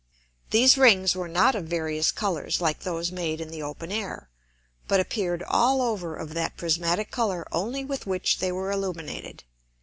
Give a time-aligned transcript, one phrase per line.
[0.49, 4.29] These Rings were not of various Colours like those made in the open Air,
[4.87, 9.43] but appeared all over of that prismatick Colour only with which they were illuminated.